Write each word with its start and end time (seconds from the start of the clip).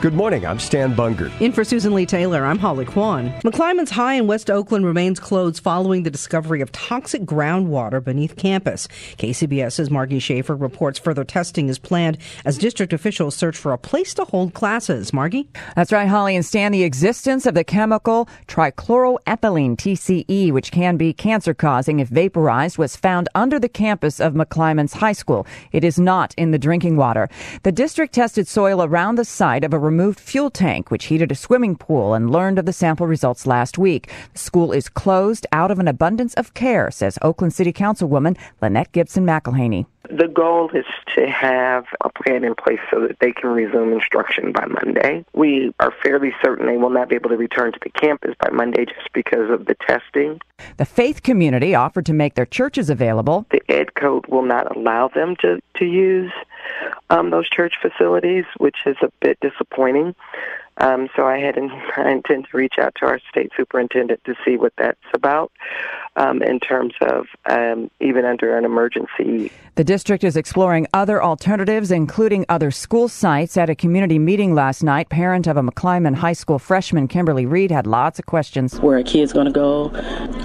Good 0.00 0.14
morning. 0.14 0.46
I'm 0.46 0.58
Stan 0.58 0.94
Bunger. 0.94 1.30
In 1.42 1.52
for 1.52 1.62
Susan 1.62 1.92
Leigh 1.92 2.06
Taylor, 2.06 2.46
I'm 2.46 2.58
Holly 2.58 2.86
Quan. 2.86 3.30
McClymonds 3.44 3.90
High 3.90 4.14
in 4.14 4.26
West 4.26 4.50
Oakland 4.50 4.86
remains 4.86 5.20
closed 5.20 5.62
following 5.62 6.04
the 6.04 6.10
discovery 6.10 6.62
of 6.62 6.72
toxic 6.72 7.24
groundwater 7.24 8.02
beneath 8.02 8.34
campus. 8.34 8.88
KCBS's 9.18 9.90
Margie 9.90 10.18
Shafer 10.18 10.56
reports 10.56 10.98
further 10.98 11.22
testing 11.22 11.68
is 11.68 11.78
planned 11.78 12.16
as 12.46 12.56
district 12.56 12.94
officials 12.94 13.36
search 13.36 13.58
for 13.58 13.74
a 13.74 13.78
place 13.78 14.14
to 14.14 14.24
hold 14.24 14.54
classes. 14.54 15.12
Margie? 15.12 15.46
That's 15.76 15.92
right, 15.92 16.08
Holly 16.08 16.34
and 16.34 16.46
Stan. 16.46 16.72
The 16.72 16.82
existence 16.82 17.44
of 17.44 17.52
the 17.52 17.62
chemical 17.62 18.26
trichloroethylene, 18.48 19.76
TCE, 19.76 20.50
which 20.50 20.72
can 20.72 20.96
be 20.96 21.12
cancer 21.12 21.52
causing 21.52 22.00
if 22.00 22.08
vaporized, 22.08 22.78
was 22.78 22.96
found 22.96 23.28
under 23.34 23.58
the 23.58 23.68
campus 23.68 24.18
of 24.18 24.32
McClymonds 24.32 24.94
High 24.94 25.12
School. 25.12 25.46
It 25.72 25.84
is 25.84 26.00
not 26.00 26.34
in 26.38 26.52
the 26.52 26.58
drinking 26.58 26.96
water. 26.96 27.28
The 27.64 27.72
district 27.72 28.14
tested 28.14 28.48
soil 28.48 28.82
around 28.82 29.16
the 29.16 29.26
site 29.26 29.62
of 29.62 29.74
a 29.74 29.89
removed 29.90 30.20
fuel 30.20 30.50
tank, 30.50 30.88
which 30.88 31.06
heated 31.06 31.32
a 31.32 31.34
swimming 31.34 31.74
pool, 31.74 32.14
and 32.14 32.30
learned 32.30 32.60
of 32.60 32.64
the 32.64 32.72
sample 32.72 33.08
results 33.08 33.44
last 33.44 33.76
week. 33.76 34.08
The 34.32 34.38
school 34.38 34.70
is 34.70 34.88
closed 34.88 35.48
out 35.50 35.72
of 35.72 35.80
an 35.80 35.88
abundance 35.88 36.32
of 36.34 36.54
care, 36.54 36.92
says 36.92 37.18
Oakland 37.22 37.52
City 37.52 37.72
Councilwoman 37.72 38.38
Lynette 38.62 38.92
Gibson 38.92 39.26
McElhaney. 39.26 39.86
The 40.08 40.28
goal 40.28 40.70
is 40.72 40.84
to 41.16 41.28
have 41.28 41.86
a 42.04 42.08
plan 42.08 42.44
in 42.44 42.54
place 42.54 42.80
so 42.90 43.00
that 43.00 43.18
they 43.20 43.32
can 43.32 43.50
resume 43.50 43.92
instruction 43.92 44.52
by 44.52 44.66
Monday. 44.66 45.24
We 45.34 45.74
are 45.80 45.92
fairly 46.02 46.32
certain 46.42 46.66
they 46.66 46.76
will 46.76 46.90
not 46.90 47.08
be 47.08 47.16
able 47.16 47.30
to 47.30 47.36
return 47.36 47.72
to 47.72 47.78
the 47.82 47.90
campus 47.90 48.34
by 48.40 48.50
Monday 48.50 48.86
just 48.86 49.12
because 49.12 49.50
of 49.50 49.66
the 49.66 49.76
testing. 49.86 50.40
The 50.78 50.84
faith 50.84 51.22
community 51.22 51.74
offered 51.74 52.06
to 52.06 52.12
make 52.12 52.34
their 52.34 52.46
churches 52.46 52.90
available. 52.90 53.46
The 53.50 53.62
Ed 53.68 53.94
Code 53.94 54.26
will 54.26 54.44
not 54.44 54.74
allow 54.76 55.08
them 55.08 55.36
to, 55.40 55.60
to 55.76 55.84
use 55.84 56.32
um, 57.10 57.30
those 57.30 57.48
church 57.48 57.74
facilities, 57.82 58.44
which 58.58 58.78
is 58.86 58.96
a 59.02 59.10
bit 59.20 59.38
disappointing. 59.40 60.14
Um, 60.80 61.08
so 61.14 61.26
I 61.26 61.38
had 61.38 61.56
in, 61.56 61.70
I 61.96 62.10
intend 62.10 62.48
to 62.50 62.56
reach 62.56 62.74
out 62.78 62.94
to 62.96 63.06
our 63.06 63.20
state 63.30 63.52
superintendent 63.56 64.24
to 64.24 64.34
see 64.44 64.56
what 64.56 64.72
that's 64.76 64.98
about 65.14 65.52
um, 66.16 66.42
in 66.42 66.58
terms 66.58 66.94
of 67.02 67.26
um, 67.46 67.90
even 68.00 68.24
under 68.24 68.56
an 68.56 68.64
emergency. 68.64 69.52
The 69.76 69.84
district 69.84 70.24
is 70.24 70.36
exploring 70.36 70.86
other 70.92 71.22
alternatives, 71.22 71.90
including 71.90 72.44
other 72.48 72.70
school 72.70 73.08
sites. 73.08 73.56
At 73.56 73.70
a 73.70 73.74
community 73.74 74.18
meeting 74.18 74.54
last 74.54 74.82
night, 74.82 75.08
parent 75.08 75.46
of 75.46 75.56
a 75.56 75.62
McClymonds 75.62 76.16
High 76.16 76.32
School 76.32 76.58
freshman, 76.58 77.08
Kimberly 77.08 77.46
Reed, 77.46 77.70
had 77.70 77.86
lots 77.86 78.18
of 78.18 78.26
questions. 78.26 78.80
Where 78.80 78.98
are 78.98 79.02
kids 79.02 79.32
going 79.32 79.46
to 79.46 79.52
go? 79.52 79.88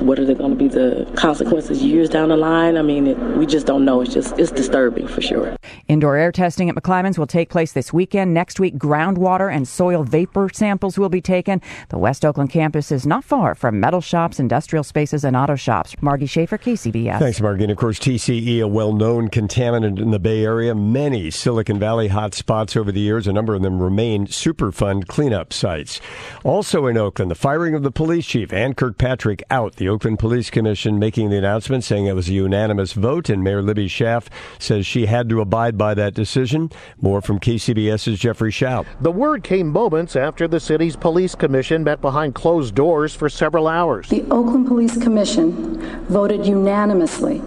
What 0.00 0.18
are 0.18 0.24
they 0.24 0.34
going 0.34 0.50
to 0.50 0.56
be 0.56 0.68
the 0.68 1.10
consequences 1.16 1.82
years 1.82 2.08
down 2.08 2.28
the 2.28 2.36
line? 2.36 2.76
I 2.76 2.82
mean, 2.82 3.06
it, 3.06 3.18
we 3.36 3.46
just 3.46 3.66
don't 3.66 3.84
know. 3.84 4.00
It's 4.00 4.12
just 4.12 4.38
it's 4.38 4.52
disturbing 4.52 5.06
for 5.06 5.22
sure. 5.22 5.56
Indoor 5.88 6.16
air 6.16 6.32
testing 6.32 6.68
at 6.68 6.74
McClymonds 6.74 7.18
will 7.18 7.26
take 7.26 7.50
place 7.50 7.72
this 7.72 7.92
weekend. 7.92 8.34
Next 8.34 8.60
week, 8.60 8.76
groundwater 8.76 9.52
and 9.52 9.66
soil 9.66 10.02
vapor 10.04 10.23
samples 10.52 10.98
will 10.98 11.08
be 11.08 11.20
taken. 11.20 11.60
The 11.88 11.98
West 11.98 12.24
Oakland 12.24 12.50
campus 12.50 12.92
is 12.92 13.06
not 13.06 13.24
far 13.24 13.54
from 13.54 13.80
metal 13.80 14.00
shops, 14.00 14.38
industrial 14.38 14.84
spaces, 14.84 15.24
and 15.24 15.36
auto 15.36 15.56
shops. 15.56 15.94
Margie 16.00 16.26
Shafer, 16.26 16.58
KCBS. 16.58 17.18
Thanks, 17.18 17.40
Margie. 17.40 17.64
And 17.64 17.72
of 17.72 17.78
course, 17.78 17.98
TCE, 17.98 18.60
a 18.60 18.68
well 18.68 18.92
known 18.92 19.28
contaminant 19.28 20.00
in 20.00 20.10
the 20.10 20.18
Bay 20.18 20.44
Area. 20.44 20.74
Many 20.74 21.30
Silicon 21.30 21.78
Valley 21.78 22.08
hot 22.08 22.34
spots 22.34 22.76
over 22.76 22.92
the 22.92 23.00
years. 23.00 23.26
A 23.26 23.32
number 23.32 23.54
of 23.54 23.62
them 23.62 23.80
remain 23.80 24.26
Superfund 24.26 25.06
cleanup 25.06 25.52
sites. 25.52 26.00
Also 26.42 26.86
in 26.86 26.96
Oakland, 26.96 27.30
the 27.30 27.34
firing 27.34 27.74
of 27.74 27.82
the 27.82 27.90
police 27.90 28.26
chief, 28.26 28.52
Ann 28.52 28.74
Kirkpatrick, 28.74 29.42
out. 29.50 29.76
The 29.76 29.88
Oakland 29.88 30.18
Police 30.18 30.50
Commission 30.50 30.98
making 30.98 31.30
the 31.30 31.38
announcement 31.38 31.84
saying 31.84 32.06
it 32.06 32.14
was 32.14 32.28
a 32.28 32.32
unanimous 32.32 32.92
vote, 32.92 33.28
and 33.28 33.42
Mayor 33.42 33.62
Libby 33.62 33.88
Schaaf 33.88 34.26
says 34.58 34.86
she 34.86 35.06
had 35.06 35.28
to 35.28 35.40
abide 35.40 35.78
by 35.78 35.94
that 35.94 36.14
decision. 36.14 36.70
More 37.00 37.20
from 37.20 37.40
KCBS's 37.40 38.18
Jeffrey 38.18 38.50
Schaub. 38.50 38.86
The 39.00 39.12
word 39.12 39.44
came 39.44 39.72
moments 40.04 40.16
after 40.16 40.46
the 40.46 40.60
city's 40.60 40.96
police 40.96 41.34
commission 41.34 41.82
met 41.82 41.98
behind 42.02 42.34
closed 42.34 42.74
doors 42.74 43.14
for 43.14 43.30
several 43.30 43.66
hours. 43.66 44.06
The 44.10 44.22
Oakland 44.30 44.66
Police 44.66 45.02
Commission 45.02 45.80
voted 46.08 46.44
unanimously 46.44 47.40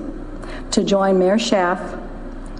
to 0.71 0.83
join 0.83 1.19
Mayor 1.19 1.37
Schaaf 1.37 2.03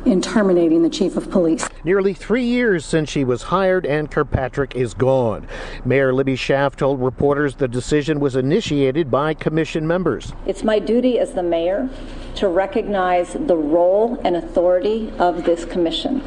in 0.06 0.22
terminating 0.22 0.84
the 0.84 0.90
chief 0.90 1.18
of 1.18 1.32
police. 1.32 1.68
Nearly 1.84 2.14
three 2.14 2.44
years 2.44 2.86
since 2.86 3.10
she 3.10 3.24
was 3.24 3.42
hired, 3.44 3.88
and 3.88 4.12
Kirkpatrick 4.12 4.76
is 4.76 4.94
gone. 4.94 5.48
Mayor 5.84 6.14
Libby 6.14 6.36
Schaaf 6.36 6.76
told 6.76 7.02
reporters 7.02 7.56
the 7.56 7.68
decision 7.68 8.20
was 8.20 8.36
initiated 8.36 9.10
by 9.10 9.34
commission 9.34 9.88
members. 9.88 10.32
It's 10.46 10.64
my 10.64 10.78
duty 10.78 11.18
as 11.18 11.34
the 11.34 11.44
mayor 11.44 11.90
to 12.36 12.48
recognize 12.48 13.34
the 13.34 13.58
role 13.58 14.22
and 14.24 14.36
authority 14.36 15.12
of 15.18 15.44
this 15.46 15.66
commission 15.66 16.22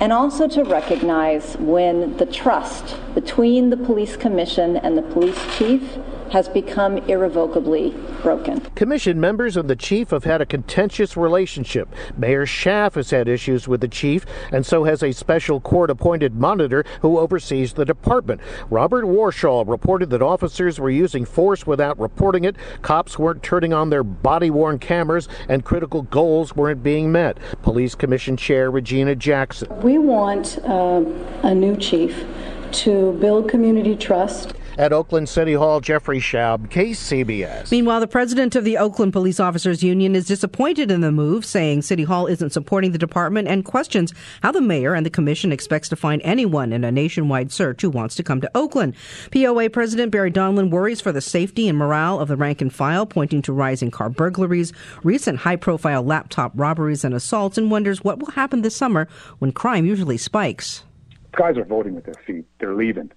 and 0.00 0.12
also 0.12 0.46
to 0.46 0.62
recognize 0.64 1.56
when 1.56 2.16
the 2.18 2.26
trust 2.26 2.96
between 3.14 3.70
the 3.70 3.76
police 3.76 4.16
commission 4.16 4.76
and 4.76 4.96
the 4.96 5.02
police 5.02 5.38
chief 5.56 5.98
has 6.30 6.48
become 6.48 6.98
irrevocably 7.08 7.94
broken. 8.22 8.60
Commission 8.74 9.20
members 9.20 9.56
and 9.56 9.70
the 9.70 9.76
chief 9.76 10.10
have 10.10 10.24
had 10.24 10.40
a 10.40 10.46
contentious 10.46 11.16
relationship. 11.16 11.88
Mayor 12.16 12.46
Schaaf 12.46 12.94
has 12.94 13.10
had 13.10 13.28
issues 13.28 13.68
with 13.68 13.80
the 13.80 13.88
chief, 13.88 14.26
and 14.52 14.64
so 14.64 14.84
has 14.84 15.02
a 15.02 15.12
special 15.12 15.60
court 15.60 15.90
appointed 15.90 16.34
monitor 16.34 16.84
who 17.00 17.18
oversees 17.18 17.74
the 17.74 17.84
department. 17.84 18.40
Robert 18.70 19.04
Warshaw 19.04 19.66
reported 19.66 20.10
that 20.10 20.22
officers 20.22 20.80
were 20.80 20.90
using 20.90 21.24
force 21.24 21.66
without 21.66 21.98
reporting 21.98 22.44
it, 22.44 22.56
cops 22.82 23.18
weren't 23.18 23.42
turning 23.42 23.72
on 23.72 23.90
their 23.90 24.04
body 24.04 24.50
worn 24.50 24.78
cameras, 24.78 25.28
and 25.48 25.64
critical 25.64 26.02
goals 26.02 26.54
weren't 26.56 26.82
being 26.82 27.12
met. 27.12 27.38
Police 27.62 27.94
Commission 27.94 28.36
Chair 28.36 28.70
Regina 28.70 29.14
Jackson. 29.14 29.68
We 29.82 29.98
want 29.98 30.58
uh, 30.64 31.04
a 31.42 31.54
new 31.54 31.76
chief 31.76 32.24
to 32.72 33.12
build 33.20 33.48
community 33.48 33.96
trust. 33.96 34.54
At 34.78 34.92
Oakland 34.92 35.26
City 35.26 35.54
Hall, 35.54 35.80
Jeffrey 35.80 36.18
Schaub, 36.18 36.68
KCBS. 36.68 37.70
Meanwhile, 37.70 38.00
the 38.00 38.06
president 38.06 38.54
of 38.56 38.64
the 38.64 38.76
Oakland 38.76 39.14
Police 39.14 39.40
Officers 39.40 39.82
Union 39.82 40.14
is 40.14 40.26
disappointed 40.26 40.90
in 40.90 41.00
the 41.00 41.10
move, 41.10 41.46
saying 41.46 41.80
City 41.80 42.04
Hall 42.04 42.26
isn't 42.26 42.52
supporting 42.52 42.92
the 42.92 42.98
department 42.98 43.48
and 43.48 43.64
questions 43.64 44.12
how 44.42 44.52
the 44.52 44.60
mayor 44.60 44.92
and 44.92 45.06
the 45.06 45.10
commission 45.10 45.50
expects 45.50 45.88
to 45.88 45.96
find 45.96 46.20
anyone 46.26 46.74
in 46.74 46.84
a 46.84 46.92
nationwide 46.92 47.52
search 47.52 47.80
who 47.80 47.88
wants 47.88 48.14
to 48.16 48.22
come 48.22 48.38
to 48.42 48.50
Oakland. 48.54 48.94
POA 49.32 49.70
President 49.70 50.12
Barry 50.12 50.30
Donelan 50.30 50.68
worries 50.68 51.00
for 51.00 51.10
the 51.10 51.22
safety 51.22 51.70
and 51.70 51.78
morale 51.78 52.20
of 52.20 52.28
the 52.28 52.36
rank 52.36 52.60
and 52.60 52.70
file, 52.72 53.06
pointing 53.06 53.40
to 53.42 53.54
rising 53.54 53.90
car 53.90 54.10
burglaries, 54.10 54.74
recent 55.02 55.38
high 55.38 55.56
profile 55.56 56.02
laptop 56.02 56.52
robberies 56.54 57.02
and 57.02 57.14
assaults, 57.14 57.56
and 57.56 57.70
wonders 57.70 58.04
what 58.04 58.18
will 58.18 58.32
happen 58.32 58.60
this 58.60 58.76
summer 58.76 59.08
when 59.38 59.52
crime 59.52 59.86
usually 59.86 60.18
spikes. 60.18 60.84
Guys 61.32 61.56
are 61.56 61.64
voting 61.64 61.94
with 61.94 62.04
their 62.04 62.22
feet. 62.26 62.44
They're 62.58 62.74
leaving. 62.74 63.10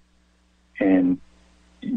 And 0.80 1.20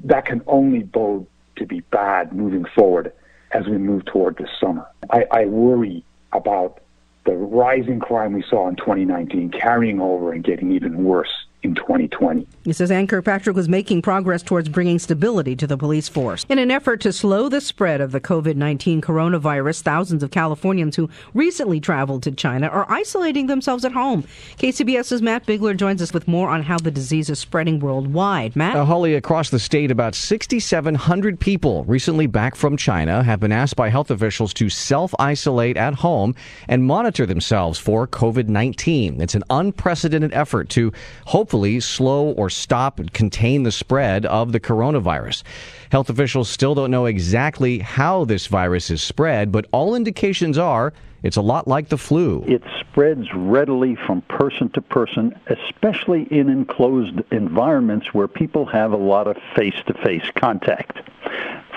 that 0.04 0.26
can 0.26 0.42
only 0.46 0.80
bode 0.80 1.26
to 1.56 1.66
be 1.66 1.80
bad 1.80 2.32
moving 2.32 2.64
forward 2.64 3.12
as 3.52 3.66
we 3.66 3.78
move 3.78 4.04
toward 4.06 4.36
this 4.36 4.50
summer. 4.58 4.86
I, 5.10 5.24
I 5.30 5.44
worry 5.46 6.04
about 6.32 6.80
the 7.24 7.34
rising 7.34 8.00
crime 8.00 8.32
we 8.32 8.42
saw 8.42 8.68
in 8.68 8.76
2019 8.76 9.50
carrying 9.50 10.00
over 10.00 10.32
and 10.32 10.42
getting 10.42 10.72
even 10.72 11.04
worse 11.04 11.46
in 11.62 11.74
2020. 11.74 12.46
He 12.64 12.72
says 12.72 12.92
Ann 12.92 13.08
Kirkpatrick 13.08 13.56
was 13.56 13.68
making 13.68 14.02
progress 14.02 14.40
towards 14.40 14.68
bringing 14.68 15.00
stability 15.00 15.56
to 15.56 15.66
the 15.66 15.76
police 15.76 16.08
force. 16.08 16.46
In 16.48 16.58
an 16.58 16.70
effort 16.70 17.00
to 17.00 17.12
slow 17.12 17.48
the 17.48 17.60
spread 17.60 18.00
of 18.00 18.12
the 18.12 18.20
COVID 18.20 18.54
19 18.54 19.00
coronavirus, 19.00 19.82
thousands 19.82 20.22
of 20.22 20.30
Californians 20.30 20.94
who 20.94 21.10
recently 21.34 21.80
traveled 21.80 22.22
to 22.22 22.30
China 22.30 22.68
are 22.68 22.90
isolating 22.90 23.48
themselves 23.48 23.84
at 23.84 23.92
home. 23.92 24.22
KCBS's 24.58 25.20
Matt 25.20 25.44
Bigler 25.44 25.74
joins 25.74 26.00
us 26.00 26.12
with 26.12 26.28
more 26.28 26.50
on 26.50 26.62
how 26.62 26.78
the 26.78 26.90
disease 26.92 27.28
is 27.28 27.40
spreading 27.40 27.80
worldwide. 27.80 28.54
Matt? 28.54 28.76
Uh, 28.76 28.84
Holly, 28.84 29.14
across 29.14 29.50
the 29.50 29.58
state, 29.58 29.90
about 29.90 30.14
6,700 30.14 31.40
people 31.40 31.84
recently 31.84 32.28
back 32.28 32.54
from 32.54 32.76
China 32.76 33.24
have 33.24 33.40
been 33.40 33.52
asked 33.52 33.74
by 33.74 33.88
health 33.88 34.10
officials 34.10 34.54
to 34.54 34.68
self 34.68 35.12
isolate 35.18 35.76
at 35.76 35.94
home 35.94 36.34
and 36.68 36.84
monitor 36.84 37.26
themselves 37.26 37.78
for 37.80 38.06
COVID 38.06 38.46
19. 38.46 39.20
It's 39.20 39.34
an 39.34 39.42
unprecedented 39.50 40.32
effort 40.32 40.68
to 40.70 40.92
hopefully 41.24 41.80
slow 41.80 42.30
or 42.32 42.51
stop 42.52 42.98
and 42.98 43.12
contain 43.12 43.62
the 43.62 43.72
spread 43.72 44.26
of 44.26 44.52
the 44.52 44.60
coronavirus. 44.60 45.42
Health 45.90 46.10
officials 46.10 46.48
still 46.48 46.74
don't 46.74 46.90
know 46.90 47.06
exactly 47.06 47.78
how 47.78 48.24
this 48.24 48.46
virus 48.46 48.90
is 48.90 49.02
spread, 49.02 49.52
but 49.52 49.66
all 49.72 49.94
indications 49.94 50.58
are 50.58 50.92
it's 51.22 51.36
a 51.36 51.42
lot 51.42 51.68
like 51.68 51.88
the 51.88 51.98
flu. 51.98 52.42
It 52.48 52.62
spreads 52.80 53.28
readily 53.34 53.96
from 54.06 54.22
person 54.22 54.70
to 54.70 54.82
person, 54.82 55.38
especially 55.46 56.26
in 56.32 56.48
enclosed 56.48 57.20
environments 57.30 58.12
where 58.12 58.26
people 58.26 58.66
have 58.66 58.92
a 58.92 58.96
lot 58.96 59.28
of 59.28 59.36
face 59.54 59.80
to 59.86 59.94
face 59.94 60.24
contact. 60.34 60.98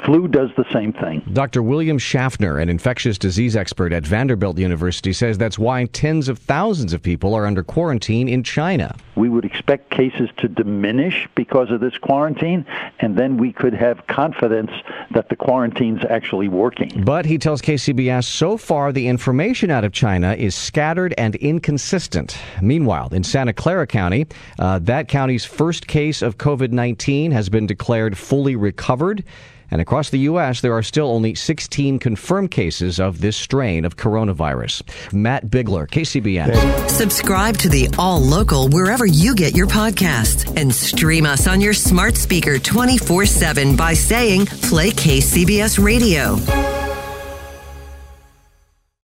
Flu 0.03 0.27
does 0.27 0.51
the 0.55 0.65
same 0.71 0.93
thing. 0.93 1.23
Dr. 1.33 1.63
William 1.63 1.97
Schaffner, 1.97 2.59
an 2.59 2.69
infectious 2.69 3.17
disease 3.17 3.55
expert 3.55 3.91
at 3.91 4.05
Vanderbilt 4.05 4.57
University, 4.59 5.11
says 5.13 5.37
that's 5.37 5.57
why 5.57 5.85
tens 5.85 6.29
of 6.29 6.37
thousands 6.37 6.93
of 6.93 7.01
people 7.01 7.33
are 7.33 7.45
under 7.45 7.63
quarantine 7.63 8.27
in 8.27 8.43
China. 8.43 8.95
We 9.15 9.29
would 9.29 9.45
expect 9.45 9.89
cases 9.89 10.29
to 10.37 10.47
diminish 10.47 11.27
because 11.33 11.71
of 11.71 11.79
this 11.79 11.97
quarantine, 11.97 12.65
and 12.99 13.17
then 13.17 13.37
we 13.37 13.51
could 13.51 13.73
have 13.73 14.05
confidence 14.05 14.71
that 15.11 15.29
the 15.29 15.35
quarantine's 15.35 16.03
actually 16.07 16.49
working. 16.49 17.03
But 17.03 17.25
he 17.25 17.39
tells 17.39 17.61
KCBS 17.61 18.25
so 18.25 18.57
far 18.57 18.91
the 18.91 19.07
information 19.07 19.71
out 19.71 19.83
of 19.83 19.91
China 19.91 20.33
is 20.33 20.53
scattered 20.53 21.15
and 21.17 21.35
inconsistent. 21.35 22.37
Meanwhile, 22.61 23.09
in 23.11 23.23
Santa 23.23 23.53
Clara 23.53 23.87
County, 23.87 24.27
uh, 24.59 24.79
that 24.79 25.07
county's 25.07 25.45
first 25.45 25.87
case 25.87 26.21
of 26.21 26.37
COVID 26.37 26.71
19 26.71 27.31
has 27.31 27.49
been 27.49 27.65
declared 27.65 28.17
fully 28.17 28.55
recovered. 28.55 29.23
And 29.71 29.81
across 29.81 30.09
the 30.09 30.19
U.S., 30.19 30.61
there 30.61 30.73
are 30.73 30.83
still 30.83 31.07
only 31.07 31.35
16 31.35 31.99
confirmed 31.99 32.51
cases 32.51 32.99
of 32.99 33.21
this 33.21 33.35
strain 33.35 33.85
of 33.85 33.97
coronavirus. 33.97 34.83
Matt 35.13 35.49
Bigler, 35.49 35.87
KCBS. 35.87 36.89
Subscribe 36.89 37.57
to 37.57 37.69
the 37.69 37.89
All 37.97 38.19
Local 38.19 38.69
wherever 38.69 39.05
you 39.05 39.35
get 39.35 39.55
your 39.55 39.67
podcasts 39.67 40.55
and 40.59 40.73
stream 40.73 41.25
us 41.25 41.47
on 41.47 41.61
your 41.61 41.73
smart 41.73 42.15
speaker 42.15 42.59
24 42.59 43.25
7 43.25 43.75
by 43.75 43.93
saying 43.93 44.45
Play 44.45 44.91
KCBS 44.91 45.83
Radio. 45.83 46.74